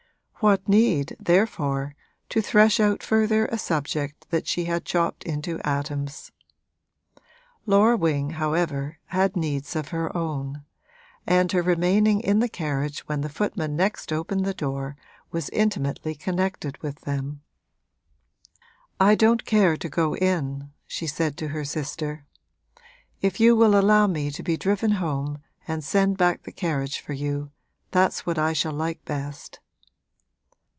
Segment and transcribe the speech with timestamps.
[0.43, 1.93] What need, therefore,
[2.29, 6.31] to thresh out further a subject that she had chopped into atoms?
[7.67, 10.63] Laura Wing, however, had needs of her own,
[11.27, 14.95] and her remaining in the carriage when the footman next opened the door
[15.29, 17.41] was intimately connected with them.
[18.99, 22.25] 'I don't care to go in,' she said to her sister.
[23.21, 25.37] 'If you will allow me to be driven home
[25.67, 27.51] and send back the carriage for you,
[27.91, 29.59] that's what I shall like best.'